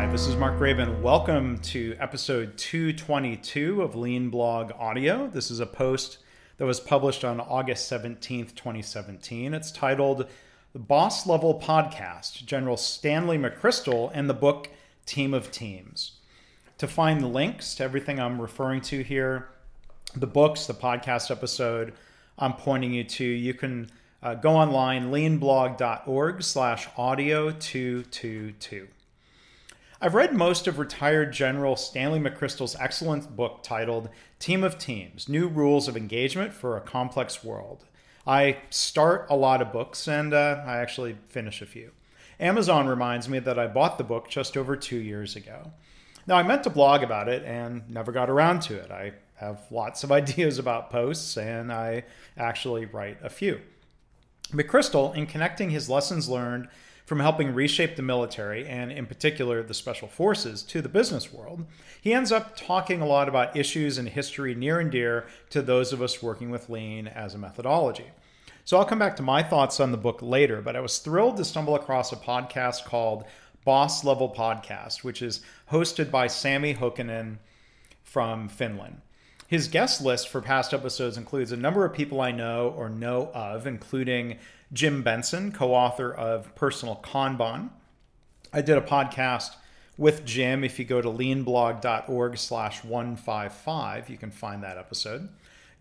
Hi, 0.00 0.06
this 0.06 0.26
is 0.26 0.34
Mark 0.34 0.58
Graban. 0.58 1.02
Welcome 1.02 1.58
to 1.58 1.94
episode 2.00 2.56
222 2.56 3.82
of 3.82 3.94
Lean 3.94 4.30
Blog 4.30 4.72
Audio. 4.78 5.26
This 5.26 5.50
is 5.50 5.60
a 5.60 5.66
post 5.66 6.16
that 6.56 6.64
was 6.64 6.80
published 6.80 7.22
on 7.22 7.38
August 7.38 7.92
17th, 7.92 8.54
2017. 8.54 9.52
It's 9.52 9.70
titled 9.70 10.26
The 10.72 10.78
Boss 10.78 11.26
Level 11.26 11.60
Podcast 11.60 12.46
General 12.46 12.78
Stanley 12.78 13.36
McChrystal 13.36 14.10
and 14.14 14.26
the 14.26 14.32
book 14.32 14.70
Team 15.04 15.34
of 15.34 15.52
Teams. 15.52 16.12
To 16.78 16.88
find 16.88 17.20
the 17.20 17.28
links 17.28 17.74
to 17.74 17.84
everything 17.84 18.18
I'm 18.18 18.40
referring 18.40 18.80
to 18.80 19.02
here, 19.02 19.50
the 20.16 20.26
books, 20.26 20.64
the 20.64 20.72
podcast 20.72 21.30
episode 21.30 21.92
I'm 22.38 22.54
pointing 22.54 22.94
you 22.94 23.04
to, 23.04 23.24
you 23.24 23.52
can 23.52 23.90
uh, 24.22 24.32
go 24.36 24.52
online, 24.52 25.10
leanblog.org 25.10 26.42
slash 26.42 26.88
audio 26.96 27.50
222. 27.50 28.88
I've 30.02 30.14
read 30.14 30.32
most 30.32 30.66
of 30.66 30.78
retired 30.78 31.30
General 31.30 31.76
Stanley 31.76 32.18
McChrystal's 32.18 32.74
excellent 32.80 33.36
book 33.36 33.62
titled 33.62 34.08
Team 34.38 34.64
of 34.64 34.78
Teams 34.78 35.28
New 35.28 35.46
Rules 35.46 35.88
of 35.88 35.96
Engagement 35.96 36.54
for 36.54 36.74
a 36.74 36.80
Complex 36.80 37.44
World. 37.44 37.84
I 38.26 38.62
start 38.70 39.26
a 39.28 39.36
lot 39.36 39.60
of 39.60 39.74
books 39.74 40.08
and 40.08 40.32
uh, 40.32 40.62
I 40.64 40.78
actually 40.78 41.18
finish 41.28 41.60
a 41.60 41.66
few. 41.66 41.90
Amazon 42.38 42.86
reminds 42.86 43.28
me 43.28 43.40
that 43.40 43.58
I 43.58 43.66
bought 43.66 43.98
the 43.98 44.04
book 44.04 44.30
just 44.30 44.56
over 44.56 44.74
two 44.74 44.96
years 44.96 45.36
ago. 45.36 45.70
Now, 46.26 46.36
I 46.36 46.44
meant 46.44 46.64
to 46.64 46.70
blog 46.70 47.02
about 47.02 47.28
it 47.28 47.44
and 47.44 47.82
never 47.90 48.10
got 48.10 48.30
around 48.30 48.60
to 48.62 48.76
it. 48.76 48.90
I 48.90 49.12
have 49.34 49.60
lots 49.70 50.02
of 50.02 50.10
ideas 50.20 50.58
about 50.58 50.90
posts 50.90 51.36
and 51.36 51.70
I 51.70 52.04
actually 52.38 52.86
write 52.86 53.18
a 53.22 53.28
few. 53.28 53.60
McChrystal, 54.50 55.14
in 55.14 55.26
connecting 55.26 55.68
his 55.68 55.90
lessons 55.90 56.26
learned 56.26 56.68
from 57.10 57.18
helping 57.18 57.52
reshape 57.52 57.96
the 57.96 58.02
military 58.02 58.68
and, 58.68 58.92
in 58.92 59.04
particular, 59.04 59.64
the 59.64 59.74
special 59.74 60.06
forces 60.06 60.62
to 60.62 60.80
the 60.80 60.88
business 60.88 61.32
world, 61.32 61.66
he 62.00 62.14
ends 62.14 62.30
up 62.30 62.54
talking 62.54 63.00
a 63.00 63.04
lot 63.04 63.28
about 63.28 63.56
issues 63.56 63.98
and 63.98 64.10
history 64.10 64.54
near 64.54 64.78
and 64.78 64.92
dear 64.92 65.26
to 65.48 65.60
those 65.60 65.92
of 65.92 66.00
us 66.00 66.22
working 66.22 66.50
with 66.50 66.70
lean 66.70 67.08
as 67.08 67.34
a 67.34 67.38
methodology. 67.38 68.04
So 68.64 68.78
I'll 68.78 68.84
come 68.84 69.00
back 69.00 69.16
to 69.16 69.24
my 69.24 69.42
thoughts 69.42 69.80
on 69.80 69.90
the 69.90 69.96
book 69.96 70.20
later, 70.22 70.62
but 70.62 70.76
I 70.76 70.80
was 70.80 70.98
thrilled 70.98 71.36
to 71.38 71.44
stumble 71.44 71.74
across 71.74 72.12
a 72.12 72.16
podcast 72.16 72.84
called 72.84 73.24
Boss 73.64 74.04
Level 74.04 74.32
Podcast, 74.32 75.02
which 75.02 75.20
is 75.20 75.40
hosted 75.72 76.12
by 76.12 76.28
Sami 76.28 76.76
Honkonen 76.76 77.38
from 78.04 78.48
Finland. 78.48 79.00
His 79.50 79.66
guest 79.66 80.00
list 80.00 80.28
for 80.28 80.40
past 80.40 80.72
episodes 80.72 81.16
includes 81.16 81.50
a 81.50 81.56
number 81.56 81.84
of 81.84 81.92
people 81.92 82.20
I 82.20 82.30
know 82.30 82.72
or 82.76 82.88
know 82.88 83.32
of, 83.34 83.66
including 83.66 84.38
Jim 84.72 85.02
Benson, 85.02 85.50
co 85.50 85.74
author 85.74 86.14
of 86.14 86.54
Personal 86.54 87.00
Kanban. 87.02 87.70
I 88.52 88.60
did 88.62 88.78
a 88.78 88.80
podcast 88.80 89.56
with 89.98 90.24
Jim. 90.24 90.62
If 90.62 90.78
you 90.78 90.84
go 90.84 91.02
to 91.02 91.08
leanblog.org 91.08 92.38
slash 92.38 92.84
155, 92.84 94.08
you 94.08 94.16
can 94.16 94.30
find 94.30 94.62
that 94.62 94.78
episode. 94.78 95.28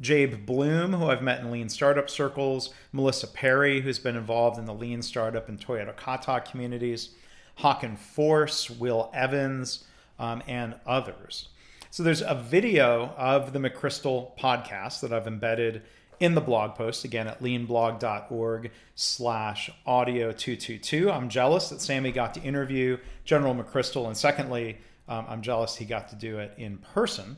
Jabe 0.02 0.48
Bloom, 0.48 0.94
who 0.94 1.06
I've 1.06 1.22
met 1.22 1.42
in 1.42 1.52
lean 1.52 1.70
startup 1.70 2.10
circles, 2.10 2.74
Melissa 2.92 3.28
Perri, 3.28 3.82
who's 3.82 4.00
been 4.00 4.16
involved 4.16 4.58
in 4.58 4.66
the 4.66 4.74
lean 4.74 5.04
startup 5.04 5.48
and 5.48 5.64
Toyota 5.64 5.96
Kata 5.96 6.42
communities, 6.42 7.10
Håkan 7.60 8.00
Forss, 8.00 8.80
Will 8.80 9.12
Evans, 9.14 9.84
um, 10.18 10.42
and 10.48 10.74
others. 10.88 11.50
So 11.92 12.04
there's 12.04 12.22
a 12.22 12.36
video 12.36 13.16
of 13.18 13.52
the 13.52 13.60
McChrystal 13.60 14.38
podcast 14.38 15.02
that 15.02 15.12
I've 15.12 15.26
embedded 15.26 15.82
in 16.20 16.36
the 16.36 16.42
blog 16.42 16.76
post 16.76 17.04
again 17.04 17.28
at 17.28 17.42
leanblog.org 17.42 18.72
slash 18.94 19.72
audio 19.86 20.32
222 20.32 21.10
i'm 21.10 21.30
jealous 21.30 21.70
that 21.70 21.80
sammy 21.80 22.12
got 22.12 22.34
to 22.34 22.42
interview 22.42 22.98
general 23.24 23.56
mcchrystal 23.56 24.06
and 24.08 24.18
secondly 24.18 24.78
um, 25.08 25.26
i'm 25.30 25.42
jealous 25.42 25.78
he 25.78 25.86
got 25.86 26.10
to 26.10 26.16
do 26.16 26.40
it 26.40 26.54
in 26.58 26.78
person. 26.78 27.38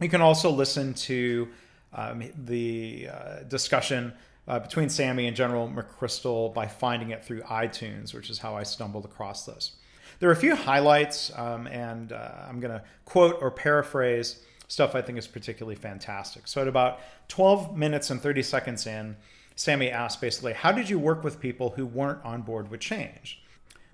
You 0.00 0.08
can 0.08 0.20
also 0.20 0.50
listen 0.50 0.94
to 0.94 1.48
um, 1.92 2.24
the 2.36 3.08
uh, 3.12 3.42
discussion 3.44 4.12
uh, 4.48 4.58
between 4.58 4.88
sammy 4.88 5.28
and 5.28 5.36
general 5.36 5.68
mcchrystal 5.68 6.52
by 6.52 6.66
finding 6.66 7.10
it 7.10 7.24
through 7.24 7.42
itunes 7.42 8.12
which 8.12 8.28
is 8.28 8.38
how 8.38 8.56
i 8.56 8.64
stumbled 8.64 9.04
across 9.04 9.46
this 9.46 9.76
there 10.18 10.28
are 10.28 10.32
a 10.32 10.36
few 10.36 10.56
highlights, 10.56 11.32
um, 11.36 11.66
and 11.66 12.12
uh, 12.12 12.30
I'm 12.48 12.60
going 12.60 12.72
to 12.72 12.82
quote 13.04 13.38
or 13.40 13.50
paraphrase 13.50 14.40
stuff 14.68 14.94
I 14.94 15.02
think 15.02 15.18
is 15.18 15.26
particularly 15.26 15.76
fantastic. 15.76 16.46
So, 16.46 16.62
at 16.62 16.68
about 16.68 17.00
12 17.28 17.76
minutes 17.76 18.10
and 18.10 18.20
30 18.20 18.42
seconds 18.42 18.86
in, 18.86 19.16
Sammy 19.56 19.90
asked 19.90 20.20
basically, 20.20 20.52
How 20.52 20.72
did 20.72 20.88
you 20.88 20.98
work 20.98 21.22
with 21.22 21.40
people 21.40 21.70
who 21.70 21.86
weren't 21.86 22.24
on 22.24 22.42
board 22.42 22.70
with 22.70 22.80
change? 22.80 23.42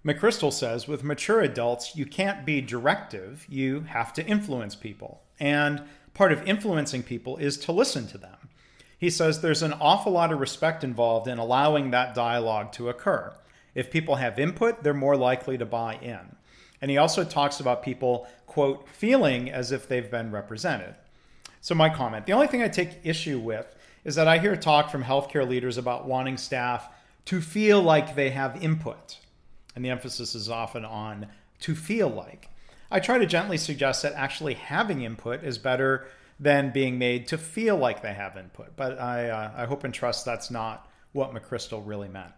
McChrystal 0.05 0.53
says, 0.53 0.89
With 0.89 1.05
mature 1.05 1.41
adults, 1.41 1.97
you 1.97 2.07
can't 2.07 2.47
be 2.47 2.61
directive, 2.61 3.47
you 3.49 3.81
have 3.83 4.13
to 4.15 4.27
influence 4.27 4.75
people. 4.75 5.23
And 5.39 5.83
part 6.15 6.33
of 6.33 6.43
influencing 6.47 7.03
people 7.03 7.37
is 7.37 7.57
to 7.59 7.73
listen 7.73 8.07
to 8.09 8.19
them. 8.19 8.37
He 8.99 9.09
says 9.09 9.41
there's 9.41 9.63
an 9.63 9.73
awful 9.81 10.13
lot 10.13 10.31
of 10.31 10.41
respect 10.41 10.85
involved 10.85 11.27
in 11.27 11.39
allowing 11.39 11.91
that 11.91 12.15
dialogue 12.15 12.73
to 12.73 12.91
occur. 12.91 13.33
If 13.75 13.91
people 13.91 14.17
have 14.17 14.39
input, 14.39 14.83
they're 14.83 14.95
more 14.95 15.17
likely 15.17 15.59
to 15.59 15.67
buy 15.67 15.95
in. 15.95 16.37
And 16.81 16.91
he 16.91 16.99
also 16.99 17.25
talks 17.25 17.61
about 17.61 17.83
people, 17.83 18.27
quote, 18.47 18.89
feeling 18.89 19.51
as 19.51 19.71
if 19.73 19.87
they've 19.87 20.11
been 20.11 20.33
represented. 20.33 20.95
So, 21.61 21.75
my 21.75 21.91
comment 21.91 22.27
the 22.27 22.33
only 22.33 22.47
thing 22.47 22.63
I 22.63 22.69
take 22.69 23.01
issue 23.05 23.39
with 23.39 23.75
is 24.05 24.15
that 24.15 24.29
I 24.29 24.39
hear 24.39 24.57
talk 24.57 24.91
from 24.91 25.05
healthcare 25.05 25.47
leaders 25.47 25.77
about 25.77 26.07
wanting 26.07 26.39
staff 26.39 26.89
to 27.27 27.41
feel 27.41 27.83
like 27.83 28.15
they 28.15 28.31
have 28.31 28.63
input. 28.63 29.19
And 29.77 29.85
the 29.85 29.91
emphasis 29.91 30.35
is 30.35 30.49
often 30.49 30.85
on 30.85 31.27
to 31.61 31.75
feel 31.75 32.09
like. 32.09 32.49
I 32.91 32.99
try 32.99 33.19
to 33.19 33.27
gently 33.27 33.57
suggest 33.57 34.03
that 34.03 34.15
actually 34.15 34.55
having 34.55 35.03
input 35.03 35.45
is 35.45 35.59
better 35.59 36.09
than 36.41 36.73
being 36.73 36.99
made 36.99 37.29
to 37.29 37.39
feel 37.39 37.77
like 37.77 38.03
they 38.03 38.15
have 38.15 38.37
input. 38.37 38.75
But 38.75 38.99
I, 38.99 39.29
uh, 39.29 39.53
I 39.55 39.67
hope 39.67 39.85
and 39.85 39.93
trust 39.93 40.25
that's 40.25 40.51
not 40.51 40.89
what 41.13 41.33
McChrystal 41.33 41.83
really 41.87 42.09
meant. 42.09 42.33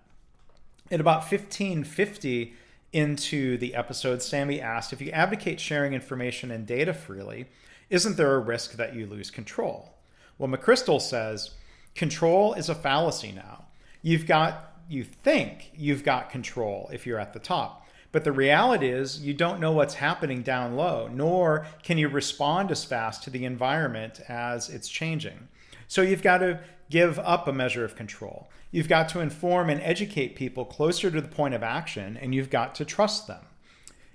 At 0.93 1.01
about 1.01 1.21
1550 1.21 2.53
into 2.93 3.57
the 3.57 3.75
episode, 3.75 4.21
Sammy 4.21 4.61
asked 4.61 4.93
if 4.93 5.01
you 5.01 5.11
advocate 5.11 5.59
sharing 5.59 5.95
information 5.95 6.51
and 6.51 6.67
data 6.67 6.93
freely, 6.93 7.47
isn't 7.89 8.19
there 8.19 8.35
a 8.35 8.39
risk 8.39 8.73
that 8.73 8.95
you 8.95 9.07
lose 9.07 9.31
control? 9.31 9.95
Well, 10.37 10.51
McChrystal 10.51 11.01
says 11.01 11.53
control 11.95 12.53
is 12.53 12.69
a 12.69 12.75
fallacy 12.75 13.33
now. 13.33 13.65
You've 14.03 14.27
got, 14.27 14.77
you 14.87 15.03
think 15.03 15.71
you've 15.75 16.05
got 16.05 16.29
control 16.29 16.91
if 16.93 17.07
you're 17.07 17.19
at 17.19 17.33
the 17.33 17.41
top. 17.41 17.89
But 18.13 18.25
the 18.25 18.33
reality 18.33 18.91
is, 18.91 19.23
you 19.25 19.33
don't 19.33 19.61
know 19.61 19.73
what's 19.73 19.95
happening 19.95 20.43
down 20.43 20.77
low, 20.77 21.09
nor 21.11 21.67
can 21.83 21.97
you 21.97 22.09
respond 22.09 22.71
as 22.71 22.85
fast 22.85 23.23
to 23.23 23.31
the 23.31 23.47
environment 23.47 24.21
as 24.29 24.69
it's 24.69 24.91
changing. 24.91 25.49
So 25.89 26.03
you've 26.03 26.23
got 26.23 26.39
to 26.39 26.61
give 26.93 27.19
up 27.21 27.49
a 27.49 27.53
measure 27.55 27.87
of 27.87 27.97
control. 27.97 28.51
You've 28.71 28.89
got 28.89 29.09
to 29.11 29.21
inform 29.21 29.71
and 29.71 29.81
educate 29.81 30.37
people 30.37 30.67
closer 30.67 31.11
to 31.11 31.23
the 31.23 31.27
point 31.27 31.55
of 31.55 31.63
action, 31.63 32.19
and 32.19 32.35
you've 32.35 32.51
got 32.51 32.75
to 32.77 32.85
trust 32.85 33.27
them. 33.27 33.41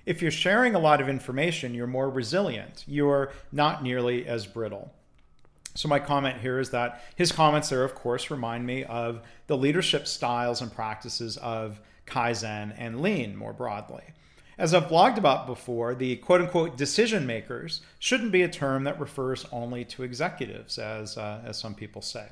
If 0.05 0.21
you're 0.21 0.29
sharing 0.29 0.75
a 0.75 0.79
lot 0.79 1.01
of 1.01 1.09
information, 1.09 1.73
you're 1.73 1.87
more 1.87 2.07
resilient. 2.07 2.85
You're 2.87 3.31
not 3.51 3.81
nearly 3.81 4.27
as 4.27 4.45
brittle. 4.45 4.93
So, 5.73 5.87
my 5.87 5.97
comment 5.99 6.39
here 6.39 6.59
is 6.59 6.69
that 6.69 7.03
his 7.15 7.31
comments 7.31 7.69
there, 7.69 7.83
of 7.83 7.95
course, 7.95 8.29
remind 8.29 8.65
me 8.65 8.83
of 8.83 9.21
the 9.47 9.57
leadership 9.57 10.07
styles 10.07 10.61
and 10.61 10.71
practices 10.71 11.35
of 11.37 11.81
Kaizen 12.05 12.75
and 12.77 13.01
Lean 13.01 13.35
more 13.35 13.53
broadly. 13.53 14.03
As 14.59 14.73
I've 14.73 14.87
blogged 14.87 15.17
about 15.17 15.47
before, 15.47 15.95
the 15.95 16.15
quote 16.17 16.41
unquote 16.41 16.77
decision 16.77 17.25
makers 17.25 17.81
shouldn't 17.97 18.31
be 18.31 18.43
a 18.43 18.49
term 18.49 18.83
that 18.83 18.99
refers 18.99 19.45
only 19.51 19.83
to 19.85 20.03
executives, 20.03 20.77
as, 20.77 21.17
uh, 21.17 21.41
as 21.43 21.57
some 21.57 21.73
people 21.73 22.03
say. 22.03 22.27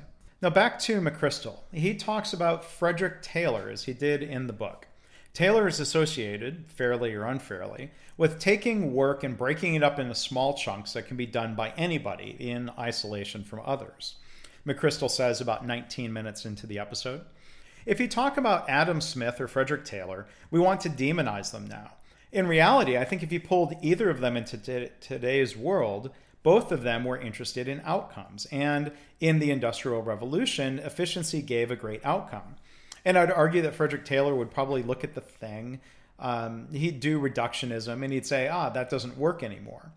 Now, 0.46 0.50
back 0.50 0.78
to 0.82 1.00
McChrystal. 1.00 1.56
He 1.72 1.96
talks 1.96 2.32
about 2.32 2.64
Frederick 2.64 3.20
Taylor, 3.20 3.68
as 3.68 3.82
he 3.82 3.92
did 3.92 4.22
in 4.22 4.46
the 4.46 4.52
book. 4.52 4.86
Taylor 5.34 5.66
is 5.66 5.80
associated, 5.80 6.66
fairly 6.68 7.12
or 7.14 7.24
unfairly, 7.24 7.90
with 8.16 8.38
taking 8.38 8.94
work 8.94 9.24
and 9.24 9.36
breaking 9.36 9.74
it 9.74 9.82
up 9.82 9.98
into 9.98 10.14
small 10.14 10.54
chunks 10.54 10.92
that 10.92 11.08
can 11.08 11.16
be 11.16 11.26
done 11.26 11.56
by 11.56 11.70
anybody 11.70 12.36
in 12.38 12.70
isolation 12.78 13.42
from 13.42 13.60
others. 13.64 14.14
McChrystal 14.64 15.10
says 15.10 15.40
about 15.40 15.66
19 15.66 16.12
minutes 16.12 16.46
into 16.46 16.64
the 16.64 16.78
episode. 16.78 17.22
If 17.84 17.98
you 17.98 18.06
talk 18.06 18.36
about 18.36 18.70
Adam 18.70 19.00
Smith 19.00 19.40
or 19.40 19.48
Frederick 19.48 19.84
Taylor, 19.84 20.28
we 20.52 20.60
want 20.60 20.80
to 20.82 20.88
demonize 20.88 21.50
them 21.50 21.66
now. 21.66 21.90
In 22.30 22.46
reality, 22.46 22.96
I 22.96 23.04
think 23.04 23.24
if 23.24 23.32
you 23.32 23.40
pulled 23.40 23.74
either 23.82 24.10
of 24.10 24.20
them 24.20 24.36
into 24.36 24.58
t- 24.58 24.90
today's 25.00 25.56
world, 25.56 26.12
both 26.46 26.70
of 26.70 26.84
them 26.84 27.02
were 27.02 27.18
interested 27.18 27.66
in 27.66 27.82
outcomes. 27.84 28.46
And 28.52 28.92
in 29.18 29.40
the 29.40 29.50
Industrial 29.50 30.00
Revolution, 30.00 30.78
efficiency 30.78 31.42
gave 31.42 31.72
a 31.72 31.74
great 31.74 32.06
outcome. 32.06 32.54
And 33.04 33.18
I'd 33.18 33.32
argue 33.32 33.62
that 33.62 33.74
Frederick 33.74 34.04
Taylor 34.04 34.32
would 34.32 34.52
probably 34.52 34.84
look 34.84 35.02
at 35.02 35.16
the 35.16 35.20
thing, 35.20 35.80
um, 36.20 36.68
he'd 36.70 37.00
do 37.00 37.20
reductionism, 37.20 38.04
and 38.04 38.12
he'd 38.12 38.26
say, 38.26 38.46
ah, 38.46 38.68
that 38.68 38.88
doesn't 38.88 39.18
work 39.18 39.42
anymore. 39.42 39.90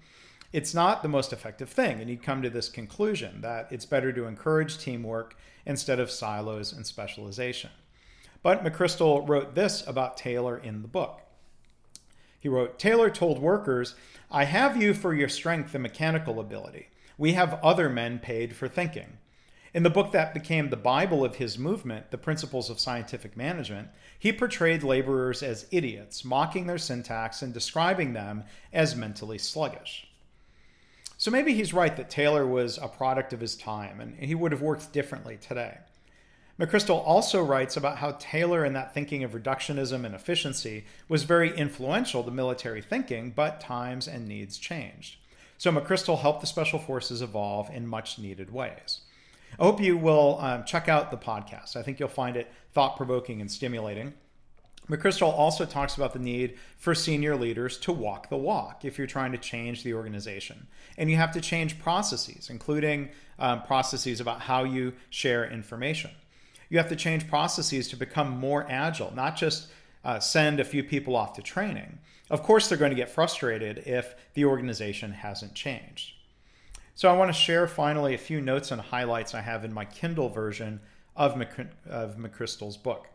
It's 0.52 0.74
not 0.74 1.04
the 1.04 1.08
most 1.08 1.32
effective 1.32 1.70
thing. 1.70 2.02
And 2.02 2.10
he'd 2.10 2.24
come 2.24 2.42
to 2.42 2.50
this 2.50 2.68
conclusion 2.68 3.42
that 3.42 3.68
it's 3.70 3.86
better 3.86 4.12
to 4.12 4.26
encourage 4.26 4.80
teamwork 4.80 5.38
instead 5.68 6.00
of 6.00 6.10
silos 6.10 6.74
and 6.74 6.84
specialization. 6.84 7.70
But 8.42 8.64
McChrystal 8.64 9.30
wrote 9.30 9.54
this 9.54 9.86
about 9.86 10.18
Taylor 10.18 10.58
in 10.58 10.82
the 10.82 10.88
book. 10.88 11.22
He 12.40 12.50
wrote 12.50 12.80
Taylor 12.80 13.10
told 13.10 13.40
workers, 13.40 13.96
I 14.32 14.46
have 14.46 14.82
you 14.82 14.94
for 14.94 15.14
your 15.14 15.30
strength 15.30 15.74
and 15.74 15.84
mechanical 15.84 16.40
ability. 16.40 16.88
We 17.18 17.34
have 17.34 17.60
other 17.64 17.90
men 17.90 18.20
paid 18.20 18.56
for 18.56 18.68
thinking. 18.68 19.18
In 19.74 19.84
the 19.84 19.90
book 19.90 20.12
that 20.14 20.34
became 20.34 20.70
the 20.70 20.78
Bible 20.78 21.24
of 21.24 21.36
his 21.36 21.60
movement, 21.60 22.10
The 22.10 22.18
Principles 22.18 22.70
of 22.70 22.80
Scientific 22.80 23.38
Management, 23.38 23.90
he 24.18 24.34
portrayed 24.34 24.82
laborers 24.82 25.44
as 25.44 25.68
idiots, 25.70 26.26
mocking 26.26 26.66
their 26.66 26.80
syntax 26.80 27.44
and 27.44 27.54
describing 27.54 28.14
them 28.14 28.46
as 28.74 28.96
mentally 28.96 29.38
sluggish. 29.38 30.08
So 31.18 31.30
maybe 31.30 31.54
he's 31.54 31.74
right 31.74 31.96
that 31.98 32.10
Taylor 32.10 32.48
was 32.48 32.78
a 32.78 32.88
product 32.88 33.34
of 33.34 33.42
his 33.42 33.56
time 33.56 34.00
and 34.00 34.16
he 34.18 34.34
would 34.34 34.54
have 34.54 34.62
worked 34.62 34.92
differently 34.94 35.38
today. 35.38 35.78
McChrystal 36.60 37.02
also 37.06 37.42
writes 37.42 37.78
about 37.78 38.00
how 38.00 38.18
Taylor, 38.20 38.66
in 38.66 38.74
that 38.74 38.94
thinking 38.94 39.24
of 39.24 39.32
reductionism 39.32 40.06
and 40.06 40.14
efficiency, 40.14 40.84
was 41.08 41.24
very 41.24 41.56
influential 41.56 42.22
to 42.22 42.32
military 42.32 42.82
thinking, 42.82 43.32
but 43.32 43.62
times 43.62 44.10
and 44.10 44.28
needs 44.28 44.58
changed. 44.58 45.16
So 45.58 45.72
McChrystal 45.72 46.20
helped 46.20 46.42
the 46.42 46.48
Special 46.48 46.78
Forces 46.78 47.22
evolve 47.22 47.70
in 47.70 47.88
much 47.88 48.20
needed 48.20 48.52
ways. 48.52 49.02
I 49.58 49.64
hope 49.64 49.80
you 49.80 49.98
will 49.98 50.38
um, 50.42 50.66
check 50.66 50.90
out 50.90 51.12
the 51.12 51.18
podcast. 51.18 51.78
I 51.78 51.82
think 51.82 51.98
you'll 51.98 52.10
find 52.10 52.36
it 52.36 52.52
thought 52.74 52.98
provoking 52.98 53.40
and 53.40 53.50
stimulating. 53.50 54.14
McChrystal 54.90 55.32
also 55.32 55.66
talks 55.66 55.96
about 55.96 56.14
the 56.14 56.20
need 56.20 56.58
for 56.78 56.94
senior 56.94 57.38
leaders 57.38 57.78
to 57.78 57.92
walk 57.94 58.30
the 58.30 58.38
walk 58.38 58.84
if 58.84 58.98
you're 58.98 59.08
trying 59.08 59.32
to 59.32 59.38
change 59.38 59.84
the 59.84 59.94
organization. 59.94 60.68
And 60.98 61.10
you 61.10 61.16
have 61.16 61.32
to 61.34 61.42
change 61.42 61.80
processes, 61.80 62.50
including 62.50 63.10
um, 63.38 63.62
processes 63.64 64.20
about 64.20 64.42
how 64.42 64.66
you 64.66 64.94
share 65.10 65.50
information. 65.50 66.12
You 66.70 66.78
have 66.78 66.90
to 66.90 66.96
change 66.96 67.28
processes 67.28 67.88
to 67.90 67.98
become 67.98 68.38
more 68.38 68.66
agile, 68.70 69.14
not 69.16 69.36
just 69.36 69.68
uh, 70.04 70.20
send 70.20 70.60
a 70.60 70.66
few 70.66 70.84
people 70.84 71.16
off 71.16 71.34
to 71.34 71.42
training. 71.42 72.00
Of 72.30 72.44
course, 72.44 72.70
they're 72.70 72.78
going 72.78 72.92
to 72.92 72.96
get 72.96 73.10
frustrated 73.10 73.80
if 73.80 74.16
the 74.36 74.46
organization 74.46 75.12
hasn't 75.12 75.56
changed. 75.56 76.14
So 76.94 77.10
I 77.10 77.18
want 77.18 77.30
to 77.30 77.40
share 77.40 77.68
finally 77.68 78.14
a 78.14 78.20
few 78.20 78.40
notes 78.40 78.72
and 78.72 78.80
highlights 78.80 79.34
I 79.34 79.42
have 79.42 79.66
in 79.66 79.74
my 79.74 79.86
Kindle 79.86 80.30
version 80.30 80.82
of, 81.16 81.36
Mc, 81.36 81.68
of 81.90 82.18
McChrystal's 82.18 82.78
book. 82.78 83.08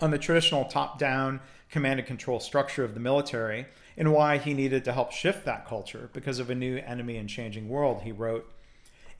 On 0.00 0.10
the 0.10 0.18
traditional 0.18 0.64
top 0.64 0.98
down 0.98 1.40
command 1.70 2.00
and 2.00 2.06
control 2.06 2.40
structure 2.40 2.84
of 2.84 2.94
the 2.94 3.00
military 3.00 3.66
and 3.96 4.12
why 4.12 4.38
he 4.38 4.54
needed 4.54 4.84
to 4.84 4.92
help 4.92 5.12
shift 5.12 5.44
that 5.44 5.66
culture 5.66 6.10
because 6.12 6.38
of 6.38 6.48
a 6.48 6.54
new 6.54 6.78
enemy 6.78 7.16
and 7.16 7.28
changing 7.28 7.68
world, 7.68 8.02
he 8.02 8.12
wrote 8.12 8.50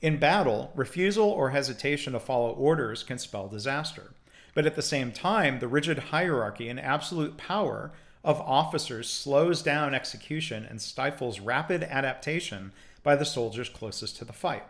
In 0.03 0.17
battle, 0.17 0.69
refusal 0.75 1.29
or 1.29 1.51
hesitation 1.51 2.11
to 2.11 2.19
follow 2.19 2.51
orders 2.51 3.03
can 3.03 3.17
spell 3.17 3.47
disaster. 3.47 4.11
But 4.53 4.65
at 4.65 4.75
the 4.75 4.81
same 4.81 5.13
time, 5.13 5.59
the 5.59 5.67
rigid 5.69 5.97
hierarchy 5.97 6.67
and 6.67 6.77
absolute 6.77 7.37
power 7.37 7.93
of 8.21 8.41
officers 8.41 9.09
slows 9.09 9.61
down 9.61 9.95
execution 9.95 10.67
and 10.69 10.81
stifles 10.81 11.39
rapid 11.39 11.83
adaptation 11.83 12.73
by 13.01 13.15
the 13.15 13.23
soldiers 13.23 13.69
closest 13.69 14.17
to 14.17 14.25
the 14.25 14.33
fight. 14.33 14.65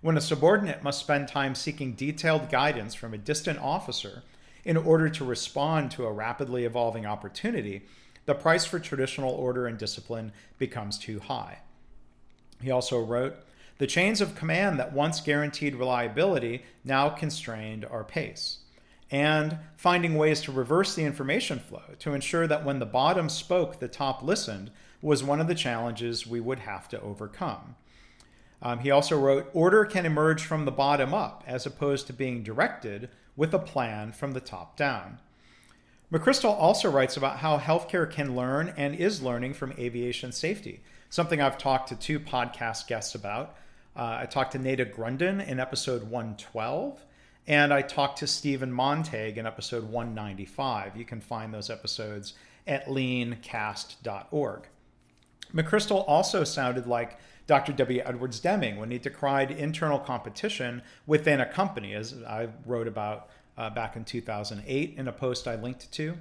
When 0.00 0.16
a 0.16 0.22
subordinate 0.22 0.82
must 0.82 1.00
spend 1.00 1.28
time 1.28 1.54
seeking 1.54 1.92
detailed 1.92 2.48
guidance 2.48 2.94
from 2.94 3.12
a 3.12 3.18
distant 3.18 3.58
officer 3.58 4.22
in 4.64 4.78
order 4.78 5.10
to 5.10 5.24
respond 5.24 5.90
to 5.90 6.06
a 6.06 6.12
rapidly 6.12 6.64
evolving 6.64 7.04
opportunity, 7.04 7.82
the 8.24 8.34
price 8.34 8.64
for 8.64 8.78
traditional 8.78 9.32
order 9.32 9.66
and 9.66 9.76
discipline 9.76 10.32
becomes 10.56 10.96
too 10.96 11.20
high. 11.20 11.58
He 12.62 12.70
also 12.70 12.98
wrote, 12.98 13.36
The 13.78 13.86
chains 13.86 14.20
of 14.20 14.34
command 14.34 14.78
that 14.78 14.92
once 14.92 15.20
guaranteed 15.20 15.74
reliability 15.74 16.62
now 16.84 17.08
constrained 17.08 17.84
our 17.84 18.04
pace. 18.04 18.58
And 19.10 19.58
finding 19.76 20.14
ways 20.14 20.40
to 20.42 20.52
reverse 20.52 20.94
the 20.94 21.04
information 21.04 21.58
flow 21.58 21.82
to 21.98 22.14
ensure 22.14 22.46
that 22.46 22.64
when 22.64 22.78
the 22.78 22.86
bottom 22.86 23.28
spoke, 23.28 23.78
the 23.78 23.88
top 23.88 24.22
listened 24.22 24.70
was 25.02 25.22
one 25.22 25.40
of 25.40 25.48
the 25.48 25.54
challenges 25.54 26.26
we 26.26 26.40
would 26.40 26.60
have 26.60 26.88
to 26.88 27.00
overcome. 27.00 27.74
Um, 28.62 28.78
he 28.78 28.90
also 28.90 29.18
wrote 29.18 29.50
Order 29.52 29.84
can 29.84 30.06
emerge 30.06 30.44
from 30.44 30.64
the 30.64 30.70
bottom 30.70 31.12
up 31.12 31.42
as 31.46 31.66
opposed 31.66 32.06
to 32.06 32.12
being 32.12 32.42
directed 32.42 33.10
with 33.36 33.52
a 33.52 33.58
plan 33.58 34.12
from 34.12 34.32
the 34.32 34.40
top 34.40 34.76
down. 34.76 35.18
McChrystal 36.12 36.50
also 36.50 36.90
writes 36.90 37.16
about 37.16 37.38
how 37.38 37.58
healthcare 37.58 38.08
can 38.10 38.36
learn 38.36 38.72
and 38.76 38.94
is 38.94 39.22
learning 39.22 39.54
from 39.54 39.72
aviation 39.78 40.30
safety, 40.30 40.82
something 41.10 41.40
I've 41.40 41.58
talked 41.58 41.88
to 41.88 41.96
two 41.96 42.20
podcast 42.20 42.86
guests 42.86 43.14
about. 43.14 43.56
Uh, 43.94 44.18
I 44.20 44.26
talked 44.26 44.52
to 44.52 44.58
Naida 44.58 44.86
Grunden 44.86 45.46
in 45.46 45.60
episode 45.60 46.04
112, 46.04 47.04
and 47.46 47.74
I 47.74 47.82
talked 47.82 48.18
to 48.18 48.26
Stephen 48.26 48.72
Montag 48.72 49.36
in 49.36 49.46
episode 49.46 49.84
195. 49.84 50.96
You 50.96 51.04
can 51.04 51.20
find 51.20 51.52
those 51.52 51.68
episodes 51.68 52.34
at 52.66 52.86
leancast.org. 52.88 54.68
McChrystal 55.54 56.04
also 56.06 56.44
sounded 56.44 56.86
like 56.86 57.18
Dr. 57.46 57.72
W. 57.72 58.02
Edwards 58.04 58.40
Deming 58.40 58.76
when 58.76 58.90
he 58.90 58.98
decried 58.98 59.50
internal 59.50 59.98
competition 59.98 60.82
within 61.06 61.40
a 61.40 61.46
company, 61.46 61.94
as 61.94 62.14
I 62.26 62.48
wrote 62.64 62.88
about 62.88 63.28
uh, 63.58 63.68
back 63.70 63.96
in 63.96 64.04
2008 64.04 64.94
in 64.96 65.08
a 65.08 65.12
post 65.12 65.46
I 65.46 65.56
linked 65.56 65.90
to. 65.92 66.16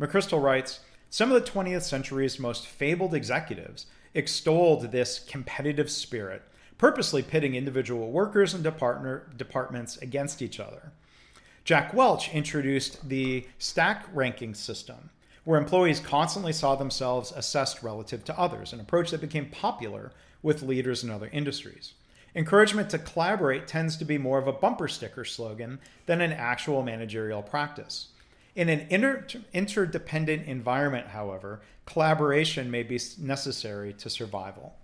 McChrystal 0.00 0.42
writes 0.42 0.80
Some 1.10 1.30
of 1.30 1.44
the 1.44 1.50
20th 1.50 1.82
century's 1.82 2.38
most 2.38 2.66
fabled 2.66 3.14
executives 3.14 3.86
extolled 4.14 4.90
this 4.90 5.18
competitive 5.18 5.90
spirit, 5.90 6.42
purposely 6.78 7.22
pitting 7.22 7.54
individual 7.54 8.10
workers 8.10 8.54
and 8.54 8.62
departments 8.62 9.96
against 9.98 10.42
each 10.42 10.60
other. 10.60 10.92
Jack 11.64 11.92
Welch 11.94 12.32
introduced 12.32 13.08
the 13.08 13.46
stack 13.58 14.06
ranking 14.12 14.54
system, 14.54 15.10
where 15.44 15.60
employees 15.60 16.00
constantly 16.00 16.52
saw 16.52 16.76
themselves 16.76 17.32
assessed 17.32 17.82
relative 17.82 18.24
to 18.24 18.38
others, 18.38 18.72
an 18.72 18.80
approach 18.80 19.10
that 19.10 19.20
became 19.20 19.46
popular 19.46 20.12
with 20.42 20.62
leaders 20.62 21.02
in 21.02 21.10
other 21.10 21.28
industries. 21.32 21.94
Encouragement 22.36 22.90
to 22.90 22.98
collaborate 22.98 23.66
tends 23.66 23.96
to 23.96 24.04
be 24.04 24.18
more 24.18 24.38
of 24.38 24.46
a 24.46 24.52
bumper 24.52 24.86
sticker 24.86 25.24
slogan 25.24 25.80
than 26.04 26.20
an 26.20 26.32
actual 26.32 26.82
managerial 26.82 27.42
practice. 27.42 28.08
In 28.54 28.68
an 28.68 28.86
inter- 28.90 29.26
interdependent 29.52 30.46
environment, 30.46 31.08
however, 31.08 31.62
collaboration 31.86 32.70
may 32.70 32.82
be 32.82 33.00
necessary 33.18 33.92
to 33.94 34.10
survival. 34.10 34.76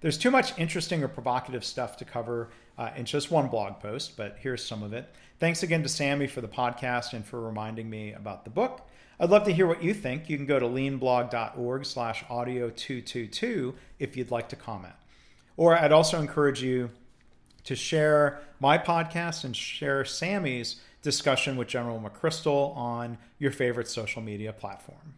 There's 0.00 0.18
too 0.18 0.30
much 0.30 0.56
interesting 0.58 1.02
or 1.02 1.08
provocative 1.08 1.64
stuff 1.64 1.96
to 1.96 2.04
cover 2.04 2.50
uh, 2.76 2.90
in 2.96 3.04
just 3.04 3.30
one 3.30 3.48
blog 3.48 3.80
post, 3.80 4.16
but 4.16 4.36
here's 4.40 4.64
some 4.64 4.82
of 4.82 4.92
it. 4.92 5.12
Thanks 5.40 5.62
again 5.62 5.82
to 5.82 5.88
Sammy 5.88 6.28
for 6.28 6.40
the 6.40 6.48
podcast 6.48 7.12
and 7.12 7.24
for 7.24 7.40
reminding 7.40 7.90
me 7.90 8.12
about 8.12 8.44
the 8.44 8.50
book. 8.50 8.88
I'd 9.18 9.30
love 9.30 9.44
to 9.44 9.52
hear 9.52 9.66
what 9.66 9.82
you 9.82 9.92
think. 9.92 10.30
You 10.30 10.36
can 10.36 10.46
go 10.46 10.60
to 10.60 10.66
leanblog.org 10.66 11.84
slash 11.84 12.24
audio 12.30 12.70
222 12.70 13.74
if 13.98 14.16
you'd 14.16 14.30
like 14.30 14.48
to 14.50 14.56
comment. 14.56 14.94
Or 15.56 15.76
I'd 15.76 15.90
also 15.90 16.20
encourage 16.20 16.62
you 16.62 16.90
to 17.64 17.74
share 17.74 18.40
my 18.60 18.78
podcast 18.78 19.42
and 19.42 19.56
share 19.56 20.04
Sammy's 20.04 20.76
discussion 21.02 21.56
with 21.56 21.66
General 21.66 22.00
McChrystal 22.00 22.76
on 22.76 23.18
your 23.40 23.50
favorite 23.50 23.88
social 23.88 24.22
media 24.22 24.52
platform. 24.52 25.14